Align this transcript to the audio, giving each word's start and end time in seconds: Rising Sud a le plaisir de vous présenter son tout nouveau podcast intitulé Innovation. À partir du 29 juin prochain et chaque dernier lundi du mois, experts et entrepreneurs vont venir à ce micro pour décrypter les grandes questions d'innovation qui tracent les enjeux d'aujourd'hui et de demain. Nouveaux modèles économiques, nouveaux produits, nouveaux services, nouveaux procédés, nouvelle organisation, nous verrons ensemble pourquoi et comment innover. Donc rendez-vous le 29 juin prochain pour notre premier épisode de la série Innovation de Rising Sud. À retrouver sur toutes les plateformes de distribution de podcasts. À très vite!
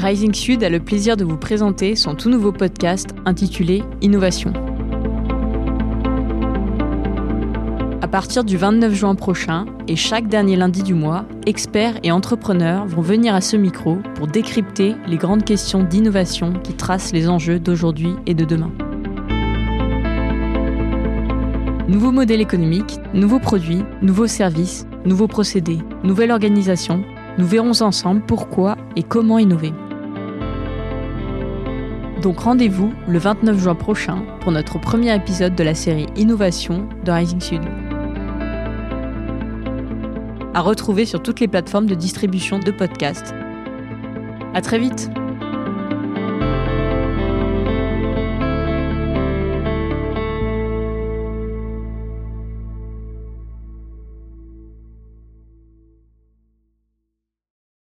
Rising 0.00 0.32
Sud 0.32 0.62
a 0.62 0.68
le 0.68 0.78
plaisir 0.78 1.16
de 1.16 1.24
vous 1.24 1.36
présenter 1.36 1.96
son 1.96 2.14
tout 2.14 2.30
nouveau 2.30 2.52
podcast 2.52 3.08
intitulé 3.26 3.82
Innovation. 4.00 4.52
À 8.00 8.06
partir 8.06 8.44
du 8.44 8.56
29 8.56 8.94
juin 8.94 9.16
prochain 9.16 9.66
et 9.88 9.96
chaque 9.96 10.28
dernier 10.28 10.54
lundi 10.54 10.84
du 10.84 10.94
mois, 10.94 11.24
experts 11.46 11.98
et 12.04 12.12
entrepreneurs 12.12 12.86
vont 12.86 13.02
venir 13.02 13.34
à 13.34 13.40
ce 13.40 13.56
micro 13.56 13.98
pour 14.14 14.28
décrypter 14.28 14.94
les 15.08 15.16
grandes 15.16 15.44
questions 15.44 15.82
d'innovation 15.82 16.52
qui 16.52 16.74
tracent 16.74 17.12
les 17.12 17.28
enjeux 17.28 17.58
d'aujourd'hui 17.58 18.14
et 18.26 18.34
de 18.34 18.44
demain. 18.44 18.70
Nouveaux 21.88 22.12
modèles 22.12 22.40
économiques, 22.40 23.00
nouveaux 23.14 23.40
produits, 23.40 23.82
nouveaux 24.00 24.28
services, 24.28 24.86
nouveaux 25.04 25.26
procédés, 25.26 25.78
nouvelle 26.04 26.30
organisation, 26.30 27.02
nous 27.36 27.46
verrons 27.46 27.82
ensemble 27.82 28.22
pourquoi 28.26 28.76
et 28.94 29.02
comment 29.02 29.40
innover. 29.40 29.72
Donc 32.22 32.40
rendez-vous 32.40 32.92
le 33.06 33.18
29 33.18 33.58
juin 33.58 33.74
prochain 33.76 34.24
pour 34.40 34.50
notre 34.50 34.80
premier 34.80 35.14
épisode 35.14 35.54
de 35.54 35.62
la 35.62 35.74
série 35.74 36.06
Innovation 36.16 36.88
de 37.04 37.12
Rising 37.12 37.40
Sud. 37.40 37.62
À 40.52 40.60
retrouver 40.60 41.04
sur 41.04 41.22
toutes 41.22 41.38
les 41.38 41.46
plateformes 41.46 41.86
de 41.86 41.94
distribution 41.94 42.58
de 42.58 42.72
podcasts. 42.72 43.34
À 44.52 44.60
très 44.60 44.80
vite! 44.80 45.10